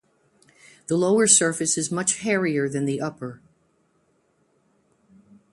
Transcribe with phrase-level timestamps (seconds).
[0.87, 3.39] The lower surface is much hairier than the upper.